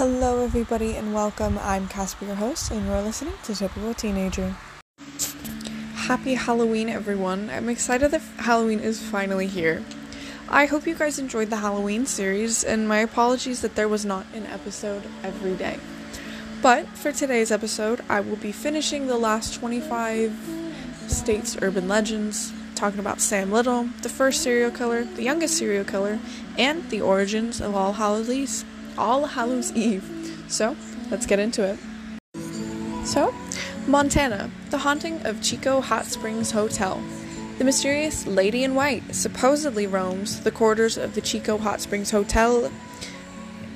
[0.00, 1.58] Hello, everybody, and welcome.
[1.60, 4.56] I'm Casper, your host, and you're listening to Typical Teenager.
[5.94, 7.50] Happy Halloween, everyone!
[7.50, 9.84] I'm excited that Halloween is finally here.
[10.48, 14.24] I hope you guys enjoyed the Halloween series, and my apologies that there was not
[14.32, 15.78] an episode every day.
[16.62, 20.32] But for today's episode, I will be finishing the last 25
[21.08, 26.20] states' urban legends, talking about Sam Little, the first serial killer, the youngest serial killer,
[26.56, 28.64] and the origins of All Hallows
[29.00, 30.04] All Hallows Eve.
[30.48, 30.76] So,
[31.10, 31.78] let's get into it.
[33.06, 33.34] So,
[33.86, 37.02] Montana, the haunting of Chico Hot Springs Hotel.
[37.58, 42.70] The mysterious Lady in White supposedly roams the corridors of the Chico Hot Springs Hotel,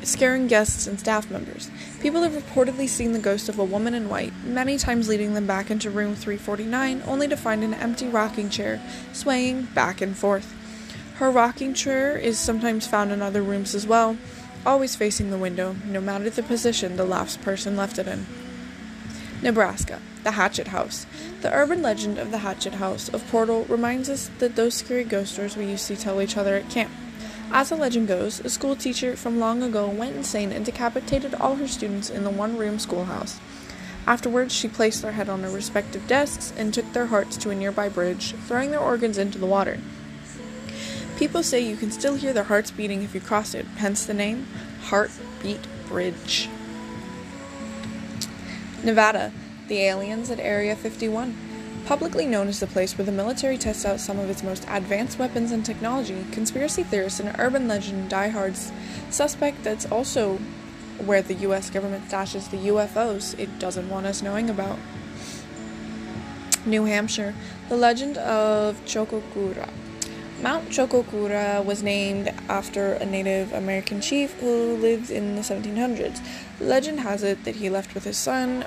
[0.03, 1.71] scaring guests and staff members.
[2.01, 5.47] People have reportedly seen the ghost of a woman in white, many times leading them
[5.47, 8.81] back into room 349, only to find an empty rocking chair
[9.13, 10.55] swaying back and forth.
[11.17, 14.17] Her rocking chair is sometimes found in other rooms as well,
[14.67, 18.27] always facing the window, no matter the position the last person left it in.
[19.43, 21.07] Nebraska, the Hatchet House.
[21.43, 25.35] The urban legend of the Hatchet House of Portal reminds us that those scary ghost
[25.35, 26.91] stories we used to tell each other at camp.
[27.53, 31.57] As the legend goes, a school teacher from long ago went insane and decapitated all
[31.57, 33.39] her students in the one room schoolhouse.
[34.07, 37.55] Afterwards, she placed their head on their respective desks and took their hearts to a
[37.55, 39.79] nearby bridge, throwing their organs into the water.
[41.17, 44.15] People say you can still hear their hearts beating if you cross it, hence the
[44.15, 44.49] name
[44.83, 46.49] Heartbeat Bridge.
[48.83, 49.33] Nevada,
[49.69, 51.37] the aliens at Area 51.
[51.87, 55.19] Publicly known as the place where the military tests out some of its most advanced
[55.19, 58.73] weapons and technology, conspiracy theorists and urban legend diehards
[59.11, 60.39] suspect that's also
[60.99, 64.79] where the US government stashes the UFOs it doesn't want us knowing about.
[66.67, 67.35] New Hampshire,
[67.69, 69.69] the legend of Chocorua.
[70.43, 76.21] Mount Chocorua was named after a Native American chief who lived in the 1700s.
[76.61, 78.65] Legend has it that he left with his son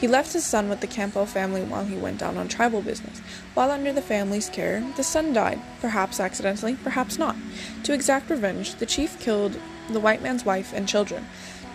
[0.00, 3.18] he left his son with the Campbell family while he went down on tribal business.
[3.52, 7.36] While under the family's care, the son died, perhaps accidentally, perhaps not.
[7.82, 11.26] To exact revenge, the chief killed the white man's wife and children.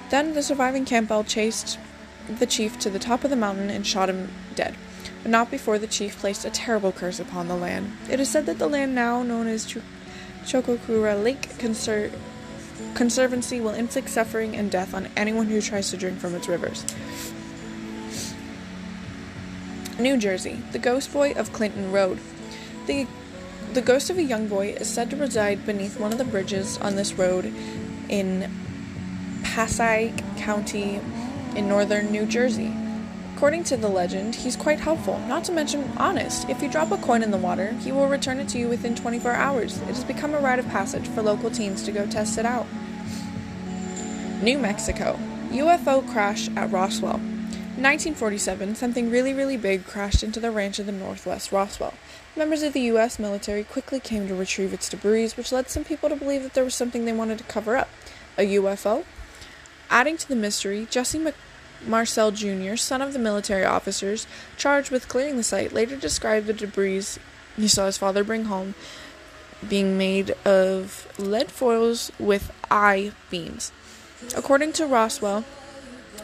[0.10, 1.78] Then the surviving Campbell chased
[2.28, 4.76] the chief to the top of the mountain and shot him dead.
[5.26, 7.92] But not before the chief placed a terrible curse upon the land.
[8.12, 9.80] It is said that the land now known as Ch-
[10.44, 12.14] Chocorua Lake Conser-
[12.94, 16.86] Conservancy will inflict suffering and death on anyone who tries to drink from its rivers.
[19.98, 22.20] New Jersey, the ghost boy of Clinton Road.
[22.86, 23.08] The,
[23.74, 26.78] the ghost of a young boy is said to reside beneath one of the bridges
[26.78, 27.52] on this road
[28.10, 28.48] in
[29.42, 31.02] Passaic County
[31.56, 32.85] in northern New Jersey.
[33.36, 36.50] According to the legend, he's quite helpful, not to mention honest.
[36.50, 38.96] If you drop a coin in the water, he will return it to you within
[38.96, 39.78] 24 hours.
[39.82, 42.66] It has become a rite of passage for local teens to go test it out.
[44.42, 45.20] New Mexico
[45.52, 47.20] UFO crash at Roswell.
[47.78, 51.94] 1947, something really, really big crashed into the ranch of the Northwest Roswell.
[52.38, 53.20] Members of the U.S.
[53.20, 56.64] military quickly came to retrieve its debris, which led some people to believe that there
[56.64, 57.90] was something they wanted to cover up
[58.38, 59.04] a UFO.
[59.90, 61.36] Adding to the mystery, Jesse Mc-
[61.86, 64.28] Marcel Jr., son of the military officers
[64.58, 67.06] charged with clearing the site, later described the debris
[67.58, 68.76] he saw his father bring home
[69.68, 73.72] being made of lead foils with I beams.
[74.36, 75.44] According to Roswell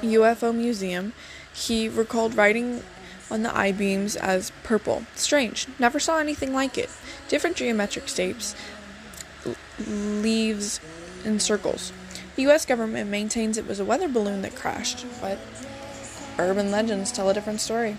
[0.01, 1.13] UFO Museum,
[1.53, 2.83] he recalled writing
[3.29, 5.05] on the I beams as purple.
[5.15, 6.89] Strange, never saw anything like it.
[7.29, 8.55] Different geometric shapes,
[9.87, 10.79] leaves,
[11.23, 11.93] and circles.
[12.41, 15.37] The US government maintains it was a weather balloon that crashed, but
[16.39, 17.97] urban legends tell a different story.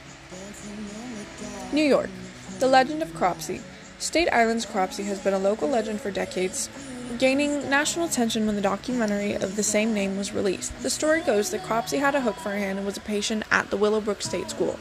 [1.72, 2.10] New York.
[2.58, 3.60] The legend of Cropsey.
[4.00, 6.68] Staten Island's Cropsey has been a local legend for decades,
[7.20, 10.76] gaining national attention when the documentary of the same name was released.
[10.82, 13.44] The story goes that Cropsey had a hook for a hand and was a patient
[13.52, 14.76] at the Willowbrook State School.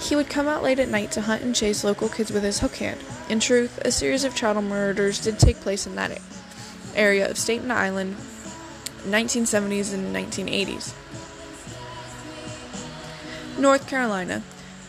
[0.00, 2.58] He would come out late at night to hunt and chase local kids with his
[2.58, 2.98] hook hand.
[3.28, 6.20] In truth, a series of child murders did take place in that
[6.96, 8.16] area of Staten Island
[9.06, 10.94] 1970s and 1980s.
[13.58, 14.42] North Carolina,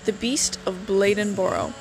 [0.06, 1.74] the Beast of Bladenboro.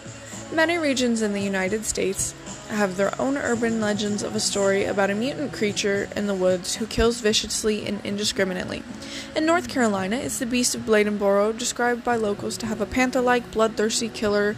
[0.53, 2.35] Many regions in the United States
[2.71, 6.77] have their own urban legends of a story about a mutant creature in the woods
[6.77, 8.83] who kills viciously and indiscriminately.
[9.37, 13.21] In North Carolina, it's the beast of Bladenboro, described by locals to have a panther
[13.21, 14.57] like, bloodthirsty killer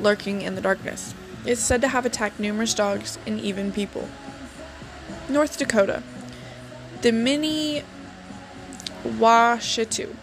[0.00, 1.14] lurking in the darkness.
[1.44, 4.08] It's said to have attacked numerous dogs and even people.
[5.28, 6.02] North Dakota.
[7.02, 7.82] The Mini
[9.04, 10.14] Washitu.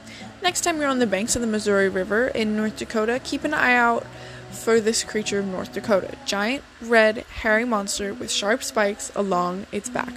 [0.42, 3.54] Next time you're on the banks of the Missouri River in North Dakota, keep an
[3.54, 4.08] eye out
[4.52, 9.90] for this creature of North Dakota giant, red, hairy monster with sharp spikes along its
[9.90, 10.14] back.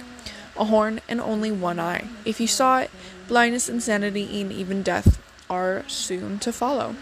[0.55, 2.07] a horn, and only one eye.
[2.23, 2.91] If you saw it,
[3.27, 6.95] blindness, insanity, and even death are soon to follow.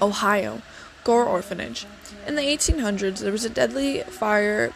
[0.00, 0.62] Ohio,
[1.04, 1.86] Gore Orphanage.
[2.26, 4.72] In the 1800s, there was a deadly fire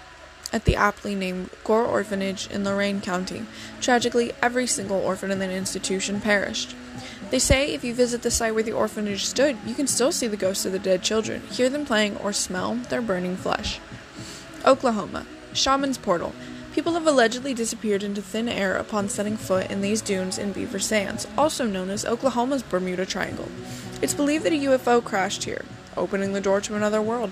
[0.56, 3.44] at the aptly named Gore Orphanage in Lorain County.
[3.78, 6.74] Tragically, every single orphan in the institution perished.
[7.30, 10.26] They say if you visit the site where the orphanage stood, you can still see
[10.26, 13.80] the ghosts of the dead children, hear them playing, or smell their burning flesh.
[14.64, 15.26] Oklahoma.
[15.52, 16.32] Shaman's Portal.
[16.72, 20.78] People have allegedly disappeared into thin air upon setting foot in these dunes in Beaver
[20.78, 23.48] Sands, also known as Oklahoma's Bermuda Triangle.
[24.00, 25.66] It's believed that a UFO crashed here,
[25.98, 27.30] opening the door to another world.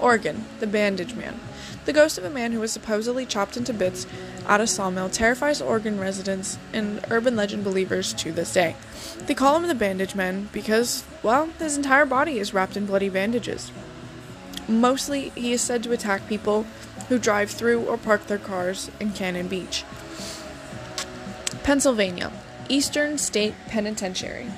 [0.00, 0.44] Oregon.
[0.60, 1.40] The Bandage Man.
[1.88, 4.06] The ghost of a man who was supposedly chopped into bits
[4.46, 8.76] at a sawmill terrifies Oregon residents and urban legend believers to this day.
[9.20, 13.08] They call him the Bandage Man because, well, his entire body is wrapped in bloody
[13.08, 13.72] bandages.
[14.68, 16.66] Mostly, he is said to attack people
[17.08, 19.82] who drive through or park their cars in Cannon Beach.
[21.62, 22.30] Pennsylvania,
[22.68, 24.48] Eastern State Penitentiary.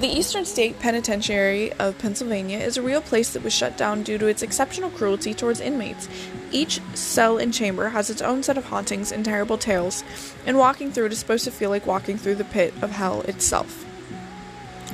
[0.00, 4.16] The Eastern State Penitentiary of Pennsylvania is a real place that was shut down due
[4.18, 6.08] to its exceptional cruelty towards inmates.
[6.52, 10.04] Each cell and chamber has its own set of hauntings and terrible tales,
[10.46, 13.22] and walking through it is supposed to feel like walking through the pit of hell
[13.22, 13.84] itself.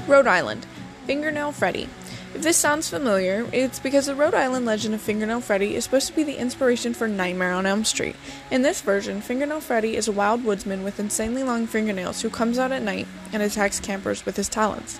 [0.08, 0.66] Rhode Island,
[1.06, 1.90] Fingernail Freddy.
[2.34, 6.08] If this sounds familiar, it's because the Rhode Island legend of Fingernail Freddy is supposed
[6.08, 8.16] to be the inspiration for Nightmare on Elm Street.
[8.50, 12.58] In this version, Fingernail Freddy is a wild woodsman with insanely long fingernails who comes
[12.58, 14.98] out at night and attacks campers with his talons.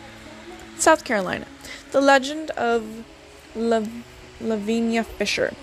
[0.78, 1.46] South Carolina.
[1.90, 3.04] The legend of
[3.56, 3.82] La-
[4.40, 5.54] Lavinia Fisher.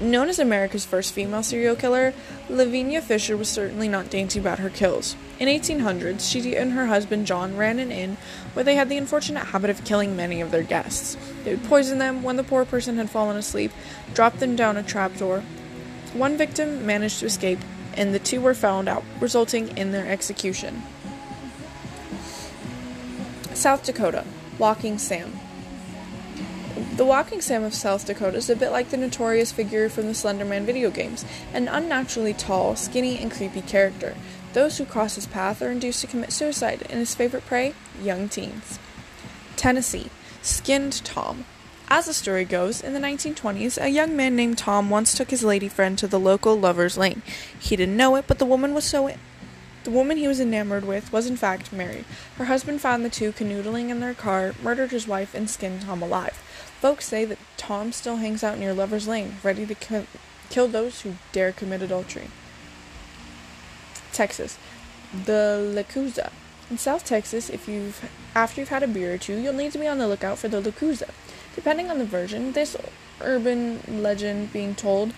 [0.00, 2.12] Known as America's first female serial killer,
[2.48, 5.14] Lavinia Fisher was certainly not dainty about her kills.
[5.38, 8.16] In 1800s, she and her husband John ran an inn
[8.52, 11.16] where they had the unfortunate habit of killing many of their guests.
[11.44, 13.70] They would poison them when the poor person had fallen asleep,
[14.14, 15.40] drop them down a trapdoor.
[16.14, 17.60] One victim managed to escape,
[17.94, 20.82] and the two were found out, resulting in their execution.
[23.54, 24.24] South Dakota,
[24.58, 25.38] Walking Sam.
[26.90, 30.12] The Walking Sam of South Dakota is a bit like the notorious figure from the
[30.12, 31.24] Slenderman video games,
[31.54, 34.14] an unnaturally tall, skinny, and creepy character.
[34.52, 37.74] Those who cross his path are induced to commit suicide, and his favorite prey?
[38.02, 38.78] Young teens.
[39.56, 40.10] Tennessee,
[40.42, 41.46] Skinned Tom.
[41.88, 45.44] As the story goes, in the 1920s, a young man named Tom once took his
[45.44, 47.22] lady friend to the local lover's lane.
[47.58, 49.08] He didn't know it, but the woman was so
[49.84, 52.04] the woman he was enamored with was in fact married.
[52.38, 56.02] Her husband found the two canoodling in their car, murdered his wife, and skinned Tom
[56.02, 56.40] alive.
[56.82, 60.08] Folks say that Tom still hangs out near Lover's Lane, ready to ki-
[60.50, 62.26] kill those who dare commit adultery.
[64.12, 64.58] Texas,
[65.12, 66.32] the Yakuza.
[66.68, 69.78] In South Texas, if you've after you've had a beer or two, you'll need to
[69.78, 71.10] be on the lookout for the Yakuza.
[71.54, 72.76] Depending on the version, this
[73.20, 75.12] urban legend being told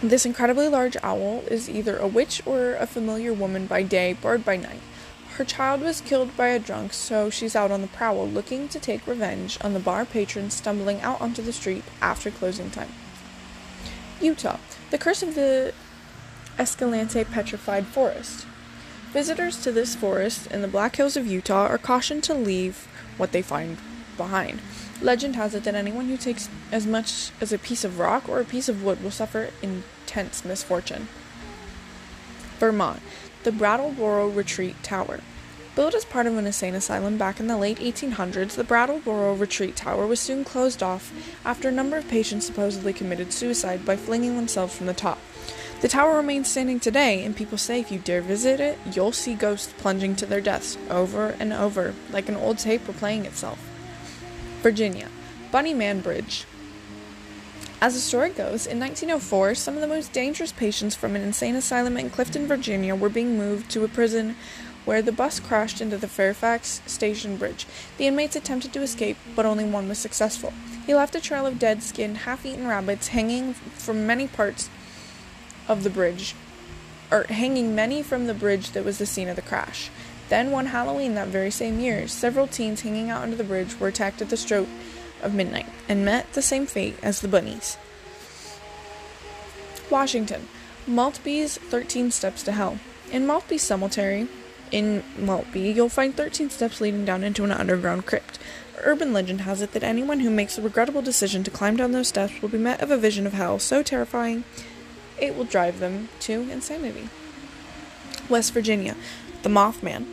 [0.00, 4.44] this incredibly large owl is either a witch or a familiar woman by day, bird
[4.44, 4.80] by night.
[5.36, 8.78] Her child was killed by a drunk, so she's out on the prowl looking to
[8.78, 12.92] take revenge on the bar patrons stumbling out onto the street after closing time.
[14.20, 14.58] Utah.
[14.90, 15.74] The curse of the
[16.56, 18.46] Escalante Petrified Forest.
[19.12, 22.86] Visitors to this forest in the Black Hills of Utah are cautioned to leave
[23.16, 23.78] what they find
[24.16, 24.60] behind.
[25.02, 28.38] Legend has it that anyone who takes as much as a piece of rock or
[28.38, 31.08] a piece of wood will suffer intense misfortune.
[32.60, 33.02] Vermont,
[33.44, 35.20] the Brattleboro Retreat Tower.
[35.76, 39.76] Built as part of an insane asylum back in the late 1800s, the Brattleboro Retreat
[39.76, 41.12] Tower was soon closed off
[41.44, 45.18] after a number of patients supposedly committed suicide by flinging themselves from the top.
[45.82, 49.34] The tower remains standing today, and people say if you dare visit it, you'll see
[49.34, 53.58] ghosts plunging to their deaths over and over, like an old tape replaying itself.
[54.62, 55.08] Virginia,
[55.52, 56.46] Bunny Man Bridge.
[57.84, 61.54] As the story goes, in 1904, some of the most dangerous patients from an insane
[61.54, 64.36] asylum in Clifton, Virginia, were being moved to a prison
[64.86, 67.66] where the bus crashed into the Fairfax Station Bridge.
[67.98, 70.54] The inmates attempted to escape, but only one was successful.
[70.86, 74.70] He left a trail of dead skinned, half eaten rabbits hanging from many parts
[75.68, 76.34] of the bridge,
[77.10, 79.90] or hanging many from the bridge that was the scene of the crash.
[80.30, 83.88] Then, one Halloween that very same year, several teens hanging out under the bridge were
[83.88, 84.68] attacked at the stroke
[85.24, 87.76] of midnight and met the same fate as the bunnies.
[89.90, 90.48] Washington,
[90.86, 92.78] Maltby's 13 Steps to Hell.
[93.10, 94.28] In Maltby Cemetery,
[94.70, 98.38] in Maltby, you'll find 13 steps leading down into an underground crypt.
[98.82, 102.08] Urban legend has it that anyone who makes the regrettable decision to climb down those
[102.08, 104.44] steps will be met of a vision of hell so terrifying
[105.18, 107.08] it will drive them to insanity.
[108.28, 108.96] West Virginia,
[109.42, 110.06] the Mothman.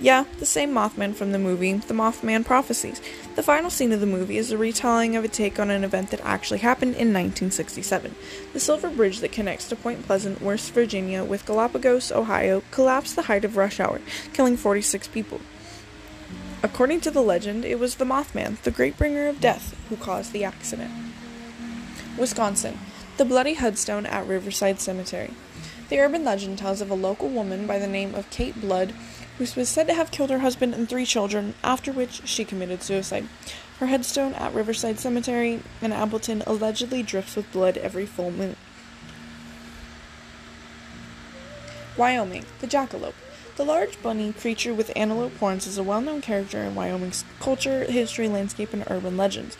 [0.00, 3.00] Yeah, the same Mothman from the movie The Mothman Prophecies.
[3.36, 6.08] The final scene of the movie is a retelling of a take on an event
[6.08, 8.14] that actually happened in 1967.
[8.54, 13.24] The Silver Bridge that connects to Point Pleasant, West Virginia, with Gallipolis, Ohio, collapsed the
[13.24, 14.00] height of rush hour,
[14.32, 15.42] killing 46 people.
[16.62, 20.32] According to the legend, it was the Mothman, the great bringer of death, who caused
[20.32, 20.90] the accident.
[22.16, 22.78] Wisconsin.
[23.18, 25.34] The bloody headstone at Riverside Cemetery.
[25.90, 28.94] The urban legend tells of a local woman by the name of Kate Blood
[29.38, 32.82] who was said to have killed her husband and three children, after which she committed
[32.82, 33.28] suicide.
[33.78, 38.56] Her headstone at Riverside Cemetery in Appleton allegedly drips with blood every full moon.
[41.96, 43.14] Wyoming, the jackalope.
[43.56, 47.84] The large bunny creature with antelope horns is a well known character in Wyoming's culture,
[47.84, 49.56] history, landscape, and urban legends.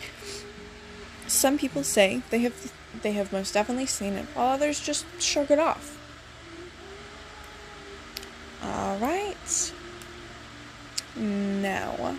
[1.27, 5.51] Some people say they have they have most definitely seen it, while others just shrug
[5.51, 5.96] it off.
[8.63, 9.73] Alright.
[11.15, 12.17] Now,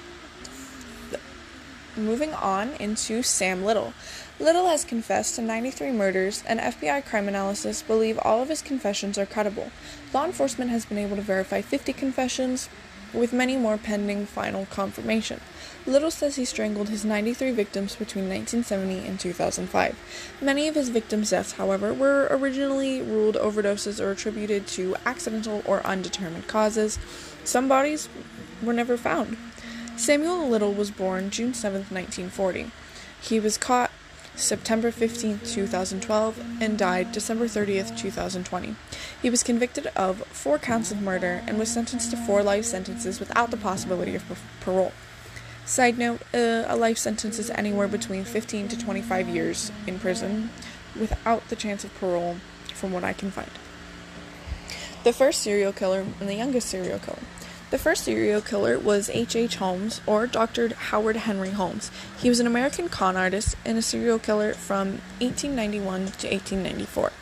[1.97, 3.93] moving on into Sam Little.
[4.41, 9.19] Little has confessed to 93 murders, and FBI crime analysis believe all of his confessions
[9.19, 9.71] are credible.
[10.15, 12.69] Law enforcement has been able to verify 50 confessions,
[13.13, 15.41] with many more pending final confirmation.
[15.87, 20.39] Little says he strangled his 93 victims between 1970 and 2005.
[20.41, 25.85] Many of his victims' deaths, however, were originally ruled overdoses or attributed to accidental or
[25.87, 26.99] undetermined causes.
[27.45, 28.09] Some bodies
[28.63, 29.37] were never found.
[29.97, 32.71] Samuel Little was born June 7, 1940.
[33.21, 33.91] He was caught
[34.39, 38.77] September 15, 2012, and died December 30, 2020.
[39.21, 43.19] He was convicted of four counts of murder and was sentenced to four life sentences
[43.19, 44.25] without the possibility of
[44.61, 44.93] parole.
[45.65, 50.51] Side note uh, a life sentence is anywhere between 15 to 25 years in prison
[50.99, 52.37] without the chance of parole,
[52.75, 53.51] from what I can find.
[55.05, 57.19] The first serial killer and the youngest serial killer.
[57.71, 59.37] The first serial killer was H.
[59.37, 59.57] H.
[59.57, 60.75] Holmes, or Dr.
[60.75, 61.91] Howard Henry Holmes.
[62.19, 67.13] He was an American con artist and a serial killer from 1891 to 1894.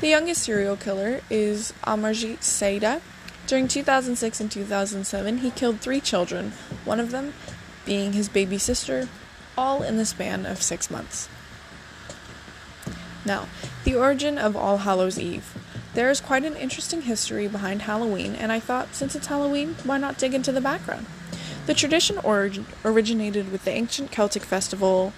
[0.00, 3.00] The youngest serial killer is Amarjit Saida.
[3.46, 6.52] During 2006 and 2007, he killed three children,
[6.84, 7.32] one of them
[7.84, 9.08] being his baby sister,
[9.56, 11.28] all in the span of six months.
[13.24, 13.46] Now,
[13.84, 15.54] the origin of All Hallows Eve.
[15.96, 19.96] There is quite an interesting history behind Halloween, and I thought since it's Halloween, why
[19.96, 21.06] not dig into the background?
[21.64, 25.14] The tradition orig- originated with the ancient Celtic festival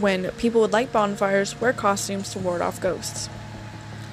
[0.00, 3.28] when people would light bonfires, wear costumes to ward off ghosts.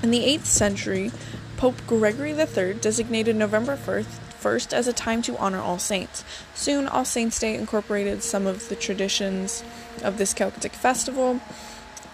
[0.03, 1.11] In the 8th century,
[1.57, 6.23] Pope Gregory III designated November 1st as a time to honor All Saints.
[6.53, 9.63] Soon, All Saints' Day incorporated some of the traditions
[10.03, 11.41] of this Celtic festival,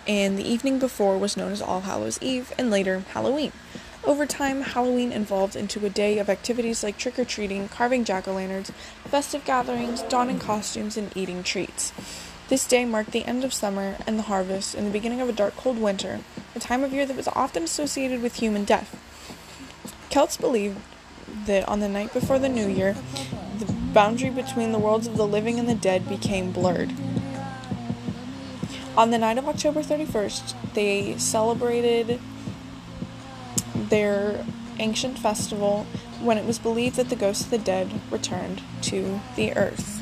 [0.08, 3.52] and the evening before was known as All Hallows Eve and later Halloween.
[4.06, 8.28] Over time, Halloween evolved into a day of activities like trick or treating, carving jack
[8.28, 8.70] o' lanterns,
[9.06, 11.94] festive gatherings, donning costumes, and eating treats.
[12.50, 15.34] This day marked the end of summer and the harvest and the beginning of a
[15.34, 16.20] dark, cold winter,
[16.54, 19.00] a time of year that was often associated with human death.
[20.10, 20.80] Celts believed
[21.46, 22.98] that on the night before the new year,
[23.58, 26.92] the boundary between the worlds of the living and the dead became blurred.
[28.98, 32.20] On the night of October 31st, they celebrated
[33.76, 34.46] their
[34.80, 35.86] ancient festival
[36.22, 40.02] when it was believed that the ghosts of the dead returned to the earth.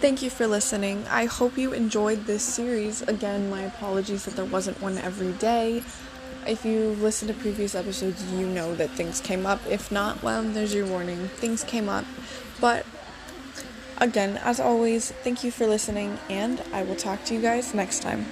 [0.00, 1.04] Thank you for listening.
[1.08, 3.02] I hope you enjoyed this series.
[3.02, 5.82] Again, my apologies that there wasn't one every day.
[6.46, 9.60] If you listened to previous episodes, you know that things came up.
[9.68, 11.28] If not, well, there's your warning.
[11.28, 12.06] Things came up.
[12.62, 12.86] But
[13.98, 18.00] again, as always, thank you for listening, and I will talk to you guys next
[18.00, 18.24] time.